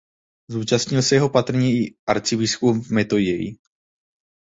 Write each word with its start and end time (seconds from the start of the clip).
Zúčastnil 0.47 1.01
se 1.01 1.19
ho 1.19 1.29
patrně 1.29 1.73
i 1.73 1.95
arcibiskup 2.07 2.89
Metoděj. 2.89 3.57